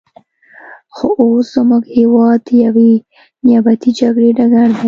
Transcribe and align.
خو 0.95 1.07
اوس 1.21 1.45
زموږ 1.55 1.83
هېواد 1.97 2.39
د 2.47 2.49
یوې 2.65 2.91
نیابتي 3.45 3.91
جګړې 3.99 4.29
ډګر 4.37 4.67
دی. 4.75 4.79